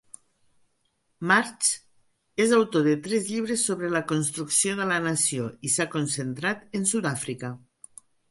[1.31, 1.67] Marx
[2.45, 6.89] és autor de tres llibres sobre la construcció de la nació i s'ha concentrat en
[6.93, 7.53] Sudàfrica.